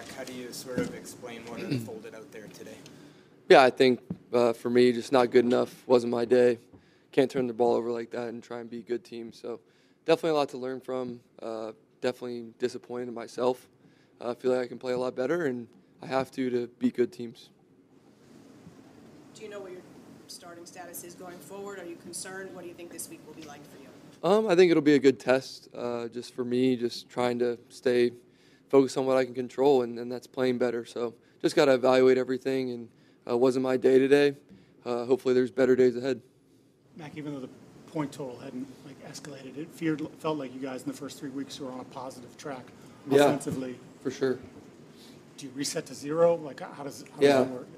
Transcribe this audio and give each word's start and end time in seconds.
Mac, 0.00 0.16
how 0.16 0.24
do 0.24 0.32
you 0.32 0.50
sort 0.50 0.78
of 0.78 0.94
explain 0.94 1.42
what 1.44 1.60
unfolded 1.60 2.14
out 2.18 2.32
there 2.32 2.46
today? 2.54 2.76
Yeah, 3.50 3.62
I 3.62 3.68
think 3.68 4.00
uh, 4.32 4.54
for 4.54 4.70
me, 4.70 4.92
just 4.92 5.12
not 5.12 5.30
good 5.30 5.44
enough. 5.44 5.86
Wasn't 5.86 6.10
my 6.10 6.24
day. 6.24 6.58
Can't 7.12 7.30
turn 7.30 7.46
the 7.46 7.52
ball 7.52 7.74
over 7.74 7.90
like 7.90 8.10
that 8.12 8.28
and 8.28 8.42
try 8.42 8.60
and 8.60 8.70
be 8.70 8.78
a 8.78 8.82
good 8.82 9.04
team. 9.04 9.30
So 9.30 9.60
definitely 10.06 10.30
a 10.30 10.34
lot 10.34 10.48
to 10.50 10.56
learn 10.56 10.80
from. 10.80 11.20
Uh, 11.42 11.72
definitely 12.00 12.46
disappointed 12.58 13.08
in 13.08 13.14
myself. 13.14 13.68
I 14.22 14.32
feel 14.32 14.52
like 14.52 14.62
I 14.62 14.66
can 14.68 14.78
play 14.78 14.94
a 14.94 14.98
lot 14.98 15.14
better, 15.14 15.44
and 15.44 15.66
I 16.02 16.06
have 16.06 16.30
to 16.32 16.48
to 16.48 16.66
beat 16.78 16.96
good 16.96 17.12
teams. 17.12 17.50
Do 19.34 19.42
you 19.42 19.50
know 19.50 19.60
what 19.60 19.72
your 19.72 19.82
starting 20.28 20.64
status 20.64 21.04
is 21.04 21.14
going 21.14 21.38
forward? 21.40 21.78
Are 21.78 21.84
you 21.84 21.96
concerned? 21.96 22.54
What 22.54 22.62
do 22.62 22.68
you 22.68 22.74
think 22.74 22.90
this 22.90 23.10
week 23.10 23.20
will 23.26 23.34
be 23.34 23.42
like 23.42 23.60
for 23.70 23.76
you? 23.82 23.88
Um, 24.22 24.48
I 24.48 24.54
think 24.54 24.70
it'll 24.70 24.82
be 24.82 24.94
a 24.94 24.98
good 24.98 25.20
test, 25.20 25.68
uh, 25.74 26.08
just 26.08 26.34
for 26.34 26.44
me, 26.44 26.76
just 26.76 27.10
trying 27.10 27.38
to 27.40 27.58
stay 27.68 28.12
focused 28.70 28.96
on 28.96 29.04
what 29.04 29.16
I 29.16 29.24
can 29.24 29.34
control, 29.34 29.82
and, 29.82 29.98
and 29.98 30.10
that's 30.10 30.26
playing 30.26 30.58
better. 30.58 30.84
So 30.84 31.14
just 31.42 31.56
got 31.56 31.66
to 31.66 31.74
evaluate 31.74 32.16
everything, 32.16 32.70
and 32.70 32.88
uh, 33.28 33.36
wasn't 33.36 33.64
my 33.64 33.76
day 33.76 33.98
today. 33.98 34.36
Uh, 34.86 35.04
hopefully, 35.04 35.34
there's 35.34 35.50
better 35.50 35.76
days 35.76 35.96
ahead. 35.96 36.22
Mac, 36.96 37.16
even 37.16 37.34
though 37.34 37.40
the 37.40 37.50
point 37.92 38.12
total 38.12 38.38
hadn't 38.38 38.66
like 38.86 38.96
escalated, 39.10 39.58
it 39.58 39.68
feared, 39.72 40.00
felt 40.18 40.38
like 40.38 40.54
you 40.54 40.60
guys 40.60 40.82
in 40.82 40.88
the 40.88 40.96
first 40.96 41.18
three 41.18 41.30
weeks 41.30 41.58
were 41.60 41.70
on 41.70 41.80
a 41.80 41.84
positive 41.84 42.34
track 42.36 42.64
Yeah. 43.10 43.26
offensively. 43.26 43.78
For 44.00 44.10
sure. 44.10 44.38
Do 45.36 45.46
you 45.46 45.52
reset 45.54 45.86
to 45.86 45.94
zero? 45.94 46.36
Like, 46.36 46.60
how 46.60 46.84
does, 46.84 47.04
how 47.10 47.16
does 47.16 47.24
Yeah. 47.24 47.42
that 47.42 47.50
work? 47.50 47.68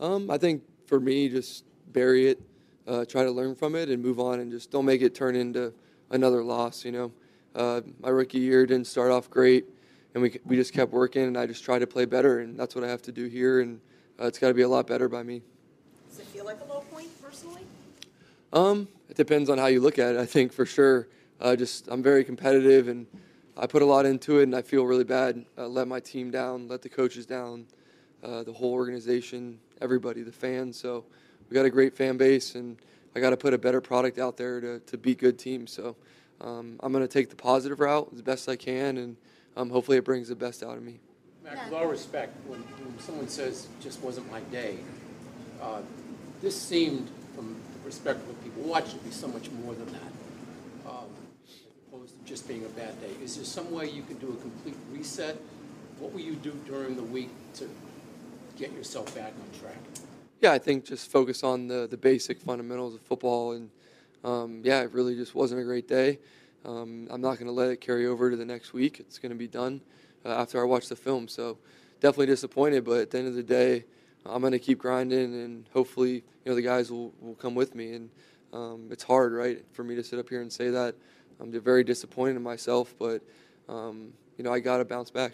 Um, 0.00 0.30
I 0.30 0.38
think 0.38 0.62
for 0.86 1.00
me, 1.00 1.28
just 1.28 1.64
bury 1.92 2.26
it, 2.28 2.40
uh, 2.86 3.04
try 3.04 3.24
to 3.24 3.30
learn 3.30 3.54
from 3.54 3.74
it, 3.74 3.88
and 3.88 4.02
move 4.02 4.20
on, 4.20 4.40
and 4.40 4.50
just 4.50 4.70
don't 4.70 4.84
make 4.84 5.00
it 5.00 5.14
turn 5.14 5.36
into 5.36 5.72
another 6.10 6.42
loss. 6.42 6.84
You 6.84 6.92
know, 6.92 7.12
uh, 7.54 7.80
my 8.00 8.08
rookie 8.08 8.40
year 8.40 8.66
didn't 8.66 8.86
start 8.86 9.10
off 9.10 9.30
great, 9.30 9.64
and 10.14 10.22
we 10.22 10.38
we 10.44 10.56
just 10.56 10.72
kept 10.72 10.92
working, 10.92 11.22
and 11.24 11.38
I 11.38 11.46
just 11.46 11.64
tried 11.64 11.80
to 11.80 11.86
play 11.86 12.04
better, 12.04 12.40
and 12.40 12.58
that's 12.58 12.74
what 12.74 12.84
I 12.84 12.88
have 12.88 13.02
to 13.02 13.12
do 13.12 13.26
here, 13.26 13.60
and 13.60 13.80
uh, 14.20 14.26
it's 14.26 14.38
got 14.38 14.48
to 14.48 14.54
be 14.54 14.62
a 14.62 14.68
lot 14.68 14.86
better 14.86 15.08
by 15.08 15.22
me. 15.22 15.42
Does 16.08 16.20
it 16.20 16.26
feel 16.26 16.44
like 16.44 16.58
a 16.60 16.72
low 16.72 16.80
point 16.92 17.08
personally? 17.22 17.62
Um, 18.52 18.88
it 19.08 19.16
depends 19.16 19.48
on 19.48 19.58
how 19.58 19.66
you 19.66 19.80
look 19.80 19.98
at 19.98 20.14
it. 20.14 20.20
I 20.20 20.26
think 20.26 20.52
for 20.52 20.66
sure, 20.66 21.08
uh, 21.40 21.56
just 21.56 21.88
I'm 21.88 22.02
very 22.02 22.24
competitive, 22.24 22.88
and 22.88 23.06
I 23.56 23.66
put 23.66 23.82
a 23.82 23.86
lot 23.86 24.06
into 24.06 24.40
it, 24.40 24.44
and 24.44 24.54
I 24.54 24.62
feel 24.62 24.84
really 24.84 25.04
bad. 25.04 25.44
Uh, 25.56 25.66
let 25.66 25.88
my 25.88 26.00
team 26.00 26.30
down, 26.30 26.68
let 26.68 26.82
the 26.82 26.88
coaches 26.88 27.26
down, 27.26 27.66
uh, 28.22 28.42
the 28.42 28.52
whole 28.52 28.72
organization, 28.72 29.58
everybody, 29.80 30.22
the 30.22 30.32
fans. 30.32 30.78
So 30.78 31.04
we 31.48 31.54
got 31.54 31.64
a 31.64 31.70
great 31.70 31.96
fan 31.96 32.16
base, 32.16 32.54
and 32.54 32.76
I 33.14 33.20
got 33.20 33.30
to 33.30 33.36
put 33.36 33.52
a 33.52 33.58
better 33.58 33.80
product 33.80 34.18
out 34.18 34.36
there 34.36 34.60
to, 34.60 34.78
to 34.80 34.98
beat 34.98 35.18
good 35.18 35.38
teams. 35.38 35.72
So 35.72 35.96
um, 36.40 36.78
I'm 36.80 36.92
going 36.92 37.04
to 37.04 37.12
take 37.12 37.30
the 37.30 37.36
positive 37.36 37.80
route 37.80 38.08
as 38.14 38.22
best 38.22 38.48
I 38.48 38.56
can, 38.56 38.98
and 38.98 39.16
um, 39.56 39.70
hopefully 39.70 39.98
it 39.98 40.04
brings 40.04 40.28
the 40.28 40.36
best 40.36 40.62
out 40.62 40.76
of 40.76 40.82
me. 40.82 40.98
Mac, 41.44 41.64
with 41.64 41.74
all 41.74 41.86
respect, 41.86 42.36
when, 42.46 42.60
when 42.60 42.98
someone 43.00 43.28
says 43.28 43.68
just 43.80 44.00
wasn't 44.00 44.30
my 44.30 44.40
day, 44.52 44.78
uh, 45.60 45.80
this 46.40 46.60
seemed, 46.60 47.08
from 47.34 47.56
the 47.72 47.78
perspective 47.80 48.28
of 48.28 48.42
people 48.44 48.62
watching, 48.62 48.98
to 48.98 49.04
be 49.04 49.10
so 49.10 49.28
much 49.28 49.50
more 49.50 49.74
than 49.74 49.86
that, 49.86 50.12
um, 50.88 51.06
as 51.46 51.54
opposed 51.88 52.18
to 52.18 52.28
just 52.28 52.46
being 52.48 52.64
a 52.64 52.68
bad 52.68 53.00
day. 53.00 53.10
Is 53.22 53.36
there 53.36 53.44
some 53.44 53.70
way 53.72 53.88
you 53.90 54.02
can 54.02 54.18
do 54.18 54.28
a 54.28 54.36
complete 54.36 54.76
reset? 54.92 55.36
What 55.98 56.12
will 56.12 56.20
you 56.20 56.34
do 56.34 56.52
during 56.66 56.96
the 56.96 57.02
week 57.02 57.30
to 57.54 57.68
get 58.56 58.72
yourself 58.72 59.14
back 59.14 59.32
on 59.32 59.60
track? 59.60 59.78
Yeah, 60.40 60.52
I 60.52 60.58
think 60.58 60.84
just 60.84 61.10
focus 61.10 61.44
on 61.44 61.68
the, 61.68 61.86
the 61.88 61.96
basic 61.96 62.40
fundamentals 62.40 62.94
of 62.94 63.00
football. 63.02 63.52
And 63.52 63.70
um, 64.24 64.60
yeah, 64.64 64.80
it 64.80 64.92
really 64.92 65.14
just 65.14 65.34
wasn't 65.34 65.60
a 65.60 65.64
great 65.64 65.86
day. 65.86 66.18
Um, 66.64 67.08
I'm 67.10 67.20
not 67.20 67.38
going 67.38 67.46
to 67.46 67.52
let 67.52 67.70
it 67.70 67.80
carry 67.80 68.06
over 68.06 68.30
to 68.30 68.36
the 68.36 68.44
next 68.44 68.72
week. 68.72 69.00
It's 69.00 69.18
going 69.18 69.30
to 69.30 69.38
be 69.38 69.48
done 69.48 69.80
uh, 70.24 70.30
after 70.30 70.60
I 70.60 70.64
watch 70.64 70.88
the 70.88 70.96
film. 70.96 71.28
So 71.28 71.58
definitely 72.00 72.26
disappointed, 72.26 72.84
but 72.84 73.00
at 73.00 73.10
the 73.10 73.18
end 73.18 73.28
of 73.28 73.34
the 73.34 73.42
day, 73.42 73.84
I'm 74.24 74.40
going 74.40 74.52
to 74.52 74.58
keep 74.58 74.78
grinding 74.78 75.34
and 75.34 75.66
hopefully, 75.72 76.12
you 76.12 76.22
know, 76.46 76.54
the 76.54 76.62
guys 76.62 76.90
will, 76.90 77.12
will 77.20 77.34
come 77.34 77.54
with 77.54 77.74
me. 77.74 77.94
And 77.94 78.10
um, 78.52 78.88
it's 78.90 79.02
hard, 79.02 79.32
right, 79.32 79.64
for 79.72 79.82
me 79.82 79.94
to 79.96 80.04
sit 80.04 80.18
up 80.18 80.28
here 80.28 80.40
and 80.40 80.52
say 80.52 80.70
that. 80.70 80.94
I'm 81.40 81.50
very 81.60 81.82
disappointed 81.82 82.36
in 82.36 82.42
myself, 82.42 82.94
but, 82.98 83.22
um, 83.68 84.12
you 84.38 84.44
know, 84.44 84.52
I 84.52 84.60
got 84.60 84.78
to 84.78 84.84
bounce 84.84 85.10
back. 85.10 85.32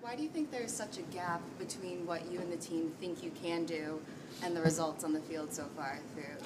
Why 0.00 0.16
do 0.16 0.22
you 0.22 0.28
think 0.30 0.50
there's 0.50 0.72
such 0.72 0.96
a 0.96 1.02
gap 1.02 1.42
between 1.58 2.06
what 2.06 2.30
you 2.32 2.38
and 2.38 2.50
the 2.50 2.56
team 2.56 2.92
think 2.98 3.22
you 3.22 3.30
can 3.42 3.66
do 3.66 4.00
and 4.42 4.56
the 4.56 4.62
results 4.62 5.04
on 5.04 5.12
the 5.12 5.20
field 5.20 5.52
so 5.52 5.64
far 5.76 5.98
through? 6.14 6.36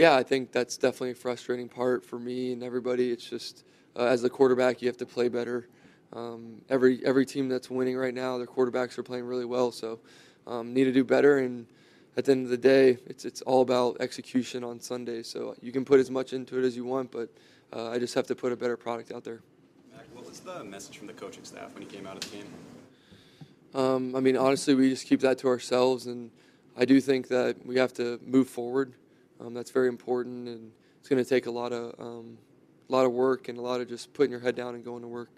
Yeah, 0.00 0.16
I 0.16 0.22
think 0.22 0.50
that's 0.50 0.78
definitely 0.78 1.10
a 1.10 1.14
frustrating 1.14 1.68
part 1.68 2.02
for 2.02 2.18
me 2.18 2.54
and 2.54 2.62
everybody. 2.62 3.10
It's 3.10 3.28
just 3.28 3.64
uh, 3.94 4.04
as 4.04 4.22
the 4.22 4.30
quarterback, 4.30 4.80
you 4.80 4.88
have 4.88 4.96
to 4.96 5.04
play 5.04 5.28
better. 5.28 5.68
Um, 6.14 6.62
every 6.70 7.04
every 7.04 7.26
team 7.26 7.50
that's 7.50 7.68
winning 7.68 7.98
right 7.98 8.14
now, 8.14 8.38
their 8.38 8.46
quarterbacks 8.46 8.96
are 8.96 9.02
playing 9.02 9.26
really 9.26 9.44
well. 9.44 9.70
So 9.70 10.00
um, 10.46 10.72
need 10.72 10.84
to 10.84 10.92
do 10.92 11.04
better. 11.04 11.40
And 11.40 11.66
at 12.16 12.24
the 12.24 12.32
end 12.32 12.46
of 12.46 12.50
the 12.50 12.56
day, 12.56 12.96
it's 13.08 13.26
it's 13.26 13.42
all 13.42 13.60
about 13.60 13.98
execution 14.00 14.64
on 14.64 14.80
Sunday. 14.80 15.22
So 15.22 15.54
you 15.60 15.70
can 15.70 15.84
put 15.84 16.00
as 16.00 16.10
much 16.10 16.32
into 16.32 16.58
it 16.58 16.64
as 16.64 16.74
you 16.74 16.86
want, 16.86 17.10
but 17.10 17.28
uh, 17.70 17.90
I 17.90 17.98
just 17.98 18.14
have 18.14 18.26
to 18.28 18.34
put 18.34 18.52
a 18.52 18.56
better 18.56 18.78
product 18.78 19.12
out 19.12 19.22
there. 19.22 19.42
Mac, 19.94 20.06
what 20.14 20.26
was 20.26 20.40
the 20.40 20.64
message 20.64 20.96
from 20.96 21.08
the 21.08 21.12
coaching 21.12 21.44
staff 21.44 21.74
when 21.74 21.82
you 21.82 21.88
came 21.90 22.06
out 22.06 22.14
of 22.14 22.30
the 22.30 22.38
game? 22.38 22.46
Um, 23.74 24.16
I 24.16 24.20
mean, 24.20 24.38
honestly, 24.38 24.74
we 24.74 24.88
just 24.88 25.06
keep 25.06 25.20
that 25.20 25.36
to 25.40 25.48
ourselves, 25.48 26.06
and 26.06 26.30
I 26.74 26.86
do 26.86 27.02
think 27.02 27.28
that 27.28 27.66
we 27.66 27.76
have 27.76 27.92
to 27.94 28.18
move 28.24 28.48
forward. 28.48 28.94
Um, 29.40 29.54
that's 29.54 29.70
very 29.70 29.88
important, 29.88 30.48
and 30.48 30.70
it's 30.98 31.08
going 31.08 31.22
to 31.22 31.28
take 31.28 31.46
a 31.46 31.50
lot 31.50 31.72
of 31.72 31.94
um, 31.98 32.36
a 32.88 32.92
lot 32.92 33.06
of 33.06 33.12
work 33.12 33.48
and 33.48 33.58
a 33.58 33.62
lot 33.62 33.80
of 33.80 33.88
just 33.88 34.12
putting 34.12 34.30
your 34.30 34.40
head 34.40 34.54
down 34.54 34.74
and 34.74 34.84
going 34.84 35.02
to 35.02 35.08
work. 35.08 35.30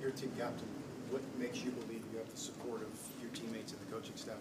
Your 0.00 0.10
team 0.10 0.30
captain, 0.38 0.68
what 1.10 1.22
makes 1.38 1.64
you 1.64 1.70
believe 1.70 2.02
you 2.12 2.18
have 2.18 2.30
the 2.30 2.36
support 2.36 2.82
of 2.82 2.88
your 3.20 3.30
teammates 3.30 3.72
and 3.72 3.80
the 3.80 3.92
coaching 3.92 4.16
staff? 4.16 4.36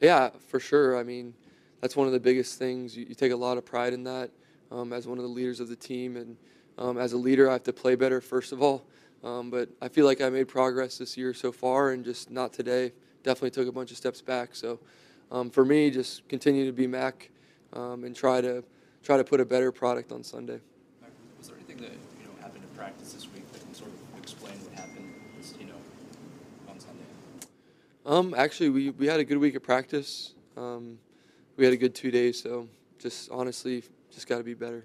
Yeah, 0.00 0.30
for 0.48 0.60
sure. 0.60 0.96
I 0.98 1.02
mean, 1.02 1.34
that's 1.80 1.96
one 1.96 2.06
of 2.06 2.12
the 2.12 2.20
biggest 2.20 2.58
things. 2.58 2.96
You, 2.96 3.06
you 3.08 3.14
take 3.14 3.32
a 3.32 3.36
lot 3.36 3.58
of 3.58 3.64
pride 3.64 3.92
in 3.92 4.04
that 4.04 4.30
um, 4.70 4.92
as 4.92 5.06
one 5.06 5.18
of 5.18 5.24
the 5.24 5.30
leaders 5.30 5.60
of 5.60 5.68
the 5.68 5.76
team, 5.76 6.16
and 6.16 6.36
um, 6.78 6.98
as 6.98 7.12
a 7.12 7.18
leader, 7.18 7.48
I 7.50 7.54
have 7.54 7.64
to 7.64 7.72
play 7.72 7.94
better 7.94 8.20
first 8.20 8.52
of 8.52 8.62
all. 8.62 8.86
Um, 9.24 9.50
but 9.50 9.68
I 9.82 9.88
feel 9.88 10.06
like 10.06 10.20
I 10.20 10.28
made 10.30 10.46
progress 10.46 10.98
this 10.98 11.16
year 11.16 11.34
so 11.34 11.50
far, 11.50 11.90
and 11.90 12.04
just 12.04 12.30
not 12.30 12.52
today. 12.52 12.92
Definitely 13.22 13.50
took 13.50 13.66
a 13.66 13.72
bunch 13.72 13.90
of 13.90 13.96
steps 13.96 14.22
back. 14.22 14.54
So, 14.54 14.78
um, 15.32 15.50
for 15.50 15.64
me, 15.64 15.90
just 15.90 16.28
continue 16.28 16.64
to 16.64 16.72
be 16.72 16.86
Mac 16.86 17.30
um, 17.76 18.04
and 18.04 18.16
try 18.16 18.40
to 18.40 18.64
try 19.02 19.16
to 19.16 19.24
put 19.24 19.40
a 19.40 19.44
better 19.44 19.70
product 19.70 20.10
on 20.10 20.24
Sunday. 20.24 20.60
Was 21.38 21.48
there 21.48 21.56
anything 21.56 21.76
that 21.78 21.92
you 22.18 22.24
know 22.24 22.32
happened 22.40 22.64
in 22.64 22.76
practice 22.76 23.12
this 23.12 23.28
week 23.32 23.50
that 23.52 23.60
can 23.60 23.74
sort 23.74 23.90
of 23.90 24.18
explain 24.18 24.54
what 24.54 24.72
happened, 24.72 25.12
you 25.60 25.66
know, 25.66 25.74
on 26.68 26.80
Sunday? 26.80 27.04
Um, 28.04 28.34
actually, 28.36 28.70
we, 28.70 28.90
we 28.90 29.06
had 29.06 29.20
a 29.20 29.24
good 29.24 29.38
week 29.38 29.54
of 29.54 29.62
practice. 29.62 30.34
Um, 30.56 30.98
we 31.56 31.64
had 31.64 31.74
a 31.74 31.76
good 31.76 31.94
two 31.94 32.10
days, 32.10 32.42
so 32.42 32.68
just 32.98 33.30
honestly, 33.30 33.84
just 34.10 34.26
got 34.26 34.38
to 34.38 34.44
be 34.44 34.54
better. 34.54 34.84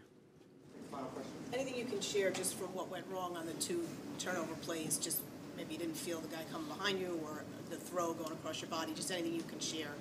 Anything 1.53 1.75
you 1.75 1.85
can 1.85 1.99
share 1.99 2.31
just 2.31 2.55
from 2.55 2.67
what 2.67 2.89
went 2.89 3.05
wrong 3.11 3.35
on 3.35 3.45
the 3.45 3.53
two 3.53 3.85
turnover 4.19 4.53
plays? 4.61 4.97
Just 4.97 5.19
maybe 5.57 5.73
you 5.73 5.79
didn't 5.79 5.97
feel 5.97 6.19
the 6.19 6.27
guy 6.29 6.43
coming 6.51 6.67
behind 6.67 6.99
you 6.99 7.19
or 7.25 7.43
the 7.69 7.75
throw 7.75 8.13
going 8.13 8.31
across 8.31 8.61
your 8.61 8.69
body. 8.69 8.93
Just 8.93 9.11
anything 9.11 9.33
you 9.33 9.43
can 9.43 9.59
share. 9.59 9.91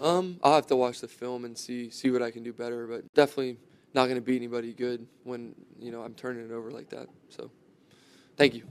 Um, 0.00 0.40
I'll 0.42 0.54
have 0.54 0.66
to 0.68 0.76
watch 0.76 1.00
the 1.00 1.08
film 1.08 1.44
and 1.44 1.56
see 1.56 1.90
see 1.90 2.10
what 2.10 2.22
I 2.22 2.30
can 2.30 2.42
do 2.42 2.52
better, 2.52 2.86
but 2.86 3.12
definitely 3.14 3.58
not 3.92 4.04
going 4.06 4.16
to 4.16 4.22
beat 4.22 4.36
anybody 4.36 4.72
good 4.72 5.06
when 5.24 5.54
you 5.78 5.92
know 5.92 6.02
I'm 6.02 6.14
turning 6.14 6.44
it 6.44 6.52
over 6.52 6.70
like 6.70 6.88
that. 6.90 7.08
So, 7.28 7.50
thank 8.36 8.54
you. 8.54 8.62